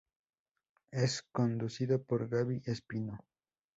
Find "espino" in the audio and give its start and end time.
2.65-3.19